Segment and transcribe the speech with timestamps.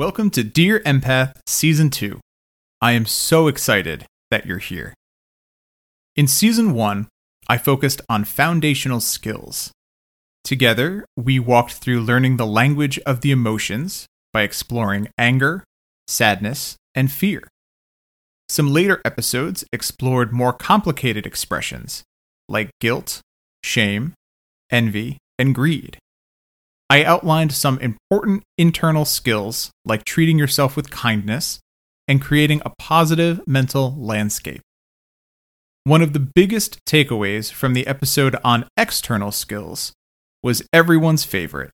[0.00, 2.20] Welcome to Dear Empath Season 2.
[2.80, 4.94] I am so excited that you're here.
[6.16, 7.06] In Season 1,
[7.50, 9.72] I focused on foundational skills.
[10.42, 15.64] Together, we walked through learning the language of the emotions by exploring anger,
[16.08, 17.46] sadness, and fear.
[18.48, 22.04] Some later episodes explored more complicated expressions
[22.48, 23.20] like guilt,
[23.62, 24.14] shame,
[24.72, 25.98] envy, and greed.
[26.90, 31.60] I outlined some important internal skills like treating yourself with kindness
[32.08, 34.60] and creating a positive mental landscape.
[35.84, 39.92] One of the biggest takeaways from the episode on external skills
[40.42, 41.70] was everyone's favorite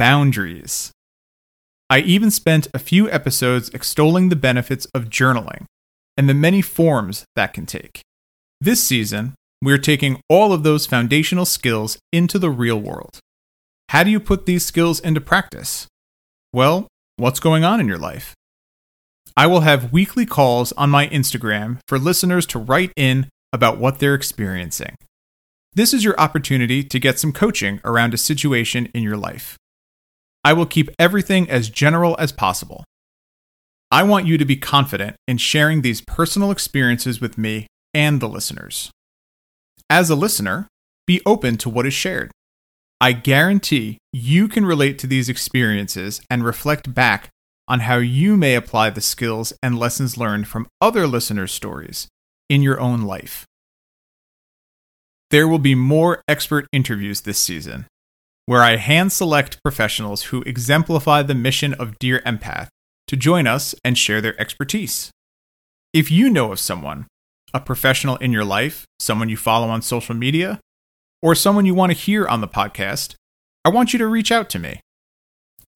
[0.00, 0.90] boundaries.
[1.88, 5.66] I even spent a few episodes extolling the benefits of journaling
[6.16, 8.00] and the many forms that can take.
[8.60, 13.20] This season, we're taking all of those foundational skills into the real world.
[13.90, 15.88] How do you put these skills into practice?
[16.52, 18.36] Well, what's going on in your life?
[19.36, 23.98] I will have weekly calls on my Instagram for listeners to write in about what
[23.98, 24.94] they're experiencing.
[25.74, 29.56] This is your opportunity to get some coaching around a situation in your life.
[30.44, 32.84] I will keep everything as general as possible.
[33.90, 38.28] I want you to be confident in sharing these personal experiences with me and the
[38.28, 38.92] listeners.
[39.90, 40.68] As a listener,
[41.08, 42.30] be open to what is shared.
[43.00, 47.30] I guarantee you can relate to these experiences and reflect back
[47.66, 52.08] on how you may apply the skills and lessons learned from other listeners' stories
[52.50, 53.46] in your own life.
[55.30, 57.86] There will be more expert interviews this season,
[58.46, 62.68] where I hand select professionals who exemplify the mission of Dear Empath
[63.06, 65.10] to join us and share their expertise.
[65.92, 67.06] If you know of someone,
[67.54, 70.60] a professional in your life, someone you follow on social media,
[71.22, 73.14] or someone you want to hear on the podcast,
[73.64, 74.80] I want you to reach out to me.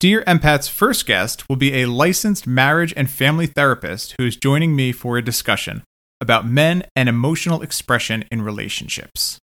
[0.00, 4.74] Dear Empath's first guest will be a licensed marriage and family therapist who is joining
[4.74, 5.82] me for a discussion
[6.20, 9.38] about men and emotional expression in relationships.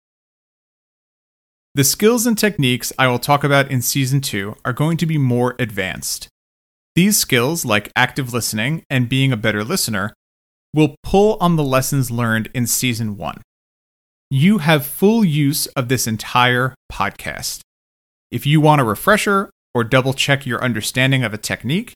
[1.74, 5.18] The skills and techniques I will talk about in season 2 are going to be
[5.18, 6.28] more advanced.
[6.96, 10.14] These skills, like active listening and being a better listener,
[10.74, 13.42] will pull on the lessons learned in season 1
[14.34, 17.60] you have full use of this entire podcast.
[18.32, 21.92] If you want a refresher or double check your understanding of a technique,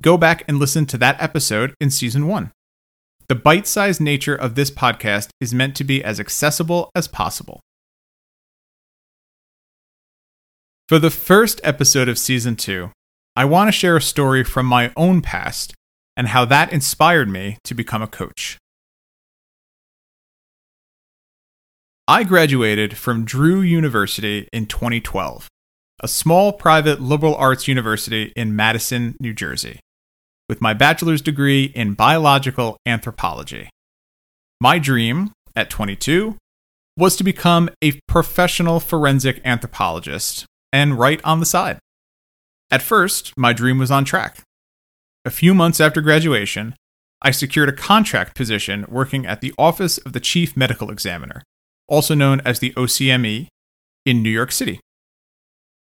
[0.00, 2.50] go back and listen to that episode in season one.
[3.28, 7.60] The bite sized nature of this podcast is meant to be as accessible as possible.
[10.88, 12.90] For the first episode of season two,
[13.36, 15.74] I want to share a story from my own past
[16.16, 18.56] and how that inspired me to become a coach.
[22.08, 25.48] I graduated from Drew University in 2012,
[25.98, 29.80] a small private liberal arts university in Madison, New Jersey,
[30.48, 33.70] with my bachelor's degree in biological anthropology.
[34.60, 36.36] My dream, at 22,
[36.96, 41.80] was to become a professional forensic anthropologist and write on the side.
[42.70, 44.42] At first, my dream was on track.
[45.24, 46.76] A few months after graduation,
[47.20, 51.42] I secured a contract position working at the Office of the Chief Medical Examiner
[51.88, 53.48] also known as the OCME,
[54.06, 54.80] in New York City.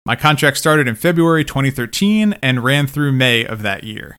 [0.05, 4.15] My contract started in February 2013 and ran through May of that year.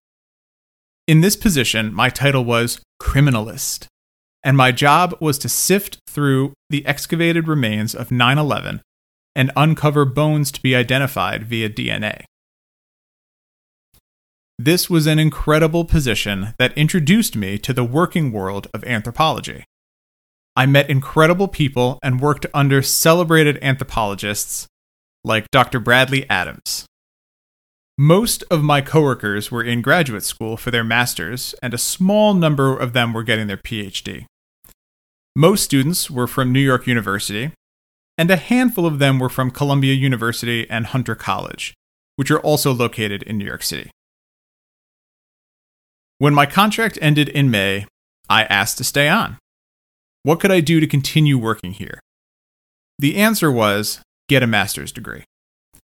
[1.06, 3.86] In this position, my title was criminalist,
[4.42, 8.80] and my job was to sift through the excavated remains of 9 11
[9.36, 12.24] and uncover bones to be identified via DNA.
[14.58, 19.64] This was an incredible position that introduced me to the working world of anthropology.
[20.56, 24.68] I met incredible people and worked under celebrated anthropologists
[25.24, 25.80] like Dr.
[25.80, 26.86] Bradley Adams.
[27.98, 32.76] Most of my coworkers were in graduate school for their master's, and a small number
[32.76, 34.26] of them were getting their PhD.
[35.36, 37.52] Most students were from New York University,
[38.18, 41.74] and a handful of them were from Columbia University and Hunter College,
[42.16, 43.90] which are also located in New York City.
[46.18, 47.86] When my contract ended in May,
[48.28, 49.38] I asked to stay on.
[50.24, 52.00] What could I do to continue working here?
[52.98, 55.24] The answer was get a master's degree.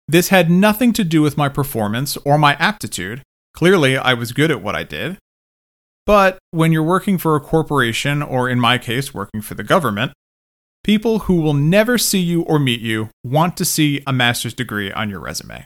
[0.06, 3.22] This had nothing to do with my performance or my aptitude.
[3.54, 5.16] Clearly, I was good at what I did.
[6.04, 10.12] But when you're working for a corporation, or in my case, working for the government,
[10.84, 14.92] people who will never see you or meet you want to see a master's degree
[14.92, 15.64] on your resume.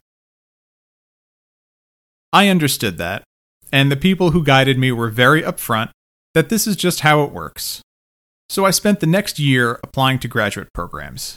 [2.32, 3.25] I understood that,
[3.73, 5.90] and the people who guided me were very upfront
[6.34, 7.82] that this is just how it works.
[8.50, 11.37] So I spent the next year applying to graduate programs.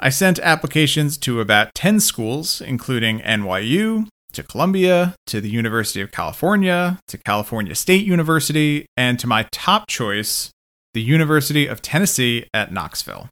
[0.00, 6.10] I sent applications to about 10 schools, including NYU, to Columbia, to the University of
[6.10, 10.50] California, to California State University, and to my top choice,
[10.94, 13.28] the University of Tennessee at Knoxville.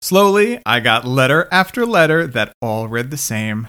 [0.00, 3.66] Slowly, I got letter after letter that all read the same.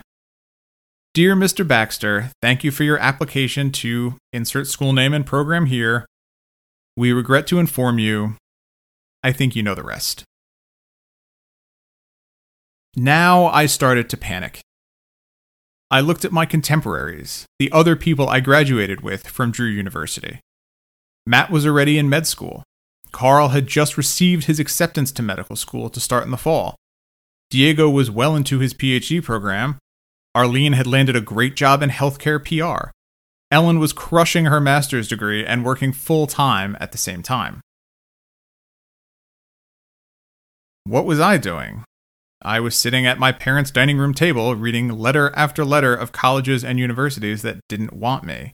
[1.15, 1.67] Dear Mr.
[1.67, 6.05] Baxter, thank you for your application to insert school name and program here.
[6.97, 8.37] We regret to inform you.
[9.21, 10.23] I think you know the rest.
[12.95, 14.61] Now I started to panic.
[15.91, 20.39] I looked at my contemporaries, the other people I graduated with from Drew University.
[21.25, 22.63] Matt was already in med school.
[23.11, 26.75] Carl had just received his acceptance to medical school to start in the fall.
[27.49, 29.77] Diego was well into his PhD program.
[30.33, 32.91] Arlene had landed a great job in healthcare PR.
[33.55, 37.61] Ellen was crushing her master's degree and working full time at the same time.
[40.83, 41.85] What was I doing?
[42.41, 46.65] I was sitting at my parents' dining room table reading letter after letter of colleges
[46.65, 48.51] and universities that didn't want me.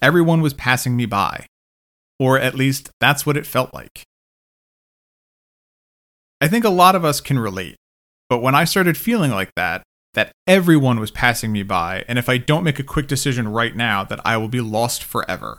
[0.00, 1.44] Everyone was passing me by.
[2.18, 4.04] Or at least that's what it felt like.
[6.40, 7.76] I think a lot of us can relate,
[8.30, 9.82] but when I started feeling like that,
[10.14, 13.76] that everyone was passing me by, and if I don't make a quick decision right
[13.76, 15.58] now, that I will be lost forever.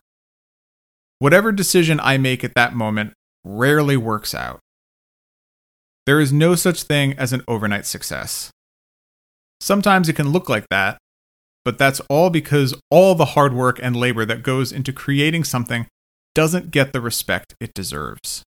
[1.19, 3.13] Whatever decision I make at that moment
[3.43, 4.59] rarely works out.
[6.05, 8.49] There is no such thing as an overnight success.
[9.59, 10.97] Sometimes it can look like that,
[11.65, 15.85] but that's all because all the hard work and labor that goes into creating something
[16.33, 18.43] doesn't get the respect it deserves.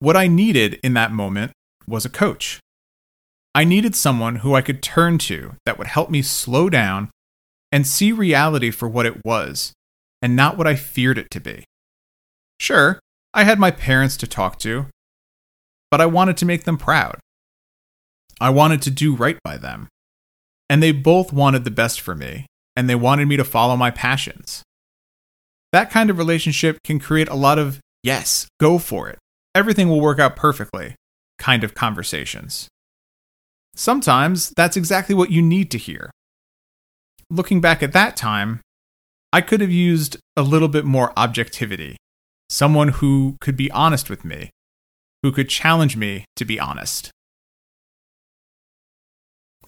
[0.00, 1.52] What I needed in that moment
[1.86, 2.60] was a coach.
[3.54, 7.10] I needed someone who I could turn to that would help me slow down
[7.72, 9.72] and see reality for what it was
[10.22, 11.64] and not what I feared it to be.
[12.60, 13.00] Sure,
[13.34, 14.86] I had my parents to talk to,
[15.90, 17.16] but I wanted to make them proud.
[18.40, 19.88] I wanted to do right by them.
[20.70, 22.46] And they both wanted the best for me,
[22.76, 24.62] and they wanted me to follow my passions.
[25.72, 29.18] That kind of relationship can create a lot of, yes, go for it,
[29.54, 30.94] everything will work out perfectly
[31.38, 32.68] kind of conversations.
[33.78, 36.10] Sometimes that's exactly what you need to hear.
[37.30, 38.60] Looking back at that time,
[39.32, 41.96] I could have used a little bit more objectivity
[42.50, 44.50] someone who could be honest with me,
[45.22, 47.12] who could challenge me to be honest.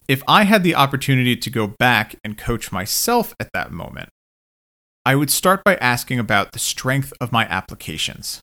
[0.09, 4.09] If I had the opportunity to go back and coach myself at that moment,
[5.05, 8.41] I would start by asking about the strength of my applications.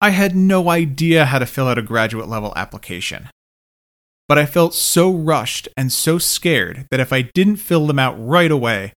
[0.00, 3.28] I had no idea how to fill out a graduate level application.
[4.30, 8.14] But I felt so rushed and so scared that if I didn't fill them out
[8.16, 8.92] right away,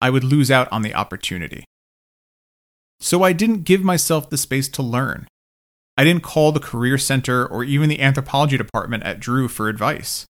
[0.00, 1.64] I would lose out on the opportunity.
[2.98, 5.28] So I didn't give myself the space to learn.
[5.96, 10.26] I didn't call the Career Center or even the anthropology department at Drew for advice.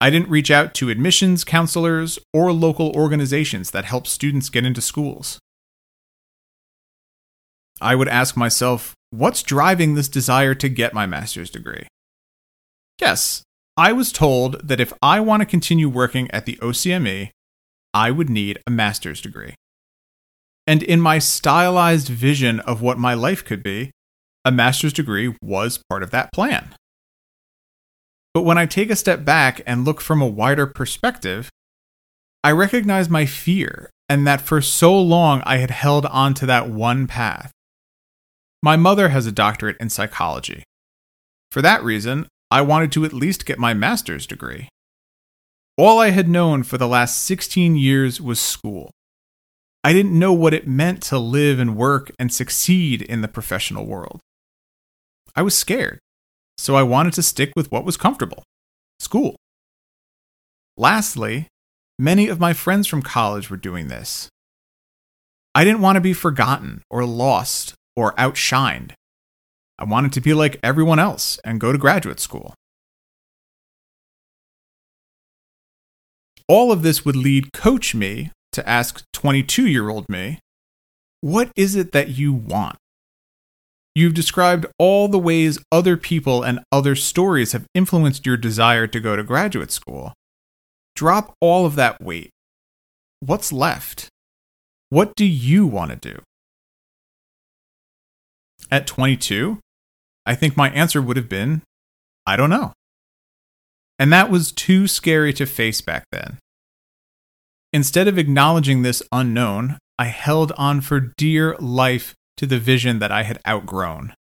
[0.00, 4.80] I didn't reach out to admissions counselors or local organizations that help students get into
[4.80, 5.38] schools.
[7.78, 11.88] I would ask myself, what's driving this desire to get my master's degree?
[12.98, 13.42] Yes,
[13.76, 17.30] I was told that if I want to continue working at the OCME,
[17.94, 19.54] I would need a master's degree.
[20.66, 23.90] And in my stylized vision of what my life could be,
[24.44, 26.74] a master's degree was part of that plan.
[28.34, 31.50] But when I take a step back and look from a wider perspective,
[32.44, 36.68] I recognize my fear and that for so long I had held on to that
[36.68, 37.52] one path.
[38.62, 40.64] My mother has a doctorate in psychology.
[41.50, 44.68] For that reason, I wanted to at least get my master's degree.
[45.78, 48.90] All I had known for the last 16 years was school.
[49.82, 53.86] I didn't know what it meant to live and work and succeed in the professional
[53.86, 54.20] world.
[55.34, 55.98] I was scared,
[56.58, 58.42] so I wanted to stick with what was comfortable
[59.00, 59.36] school.
[60.76, 61.48] Lastly,
[61.98, 64.28] many of my friends from college were doing this.
[65.54, 68.92] I didn't want to be forgotten or lost or outshined.
[69.82, 72.54] I wanted to be like everyone else and go to graduate school.
[76.46, 80.38] All of this would lead coach me to ask 22 year old me,
[81.20, 82.76] What is it that you want?
[83.96, 89.00] You've described all the ways other people and other stories have influenced your desire to
[89.00, 90.12] go to graduate school.
[90.94, 92.30] Drop all of that weight.
[93.18, 94.06] What's left?
[94.90, 96.22] What do you want to do?
[98.70, 99.58] At 22,
[100.24, 101.62] I think my answer would have been
[102.26, 102.72] I don't know.
[103.98, 106.38] And that was too scary to face back then.
[107.72, 113.12] Instead of acknowledging this unknown, I held on for dear life to the vision that
[113.12, 114.14] I had outgrown.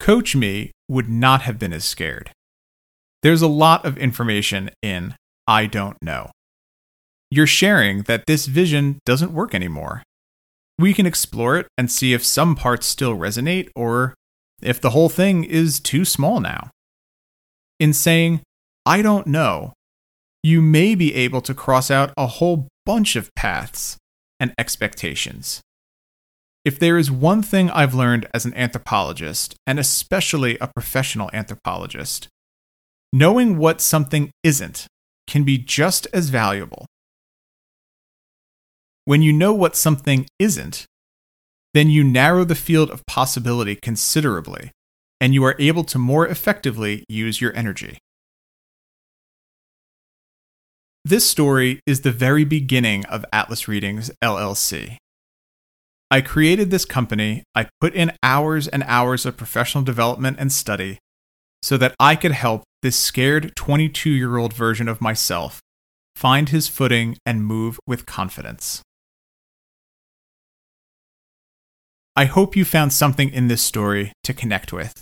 [0.00, 2.30] Coach Me would not have been as scared.
[3.22, 5.14] There's a lot of information in
[5.46, 6.30] I don't know.
[7.30, 10.02] You're sharing that this vision doesn't work anymore.
[10.78, 14.14] We can explore it and see if some parts still resonate or
[14.62, 16.70] if the whole thing is too small now.
[17.80, 18.42] In saying,
[18.86, 19.72] I don't know,
[20.42, 23.96] you may be able to cross out a whole bunch of paths
[24.40, 25.60] and expectations.
[26.64, 32.28] If there is one thing I've learned as an anthropologist, and especially a professional anthropologist,
[33.12, 34.86] knowing what something isn't
[35.26, 36.86] can be just as valuable.
[39.08, 40.84] When you know what something isn't,
[41.72, 44.70] then you narrow the field of possibility considerably,
[45.18, 47.96] and you are able to more effectively use your energy.
[51.06, 54.98] This story is the very beginning of Atlas Readings LLC.
[56.10, 60.98] I created this company, I put in hours and hours of professional development and study
[61.62, 65.62] so that I could help this scared 22 year old version of myself
[66.14, 68.82] find his footing and move with confidence.
[72.18, 75.00] I hope you found something in this story to connect with.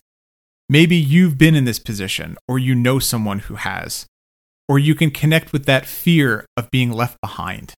[0.68, 4.04] Maybe you've been in this position, or you know someone who has,
[4.68, 7.72] or you can connect with that fear of being left behind.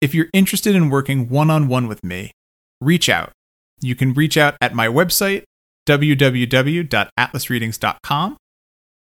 [0.00, 2.32] If you're interested in working one on one with me,
[2.80, 3.30] reach out.
[3.80, 5.44] You can reach out at my website,
[5.86, 8.36] www.atlasreadings.com,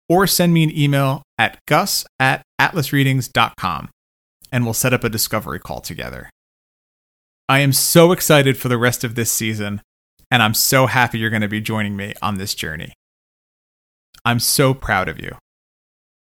[0.08, 3.90] or send me an email at gus at atlasreadings.com,
[4.50, 6.30] and we'll set up a discovery call together.
[7.52, 9.82] I am so excited for the rest of this season,
[10.30, 12.94] and I'm so happy you're going to be joining me on this journey.
[14.24, 15.36] I'm so proud of you.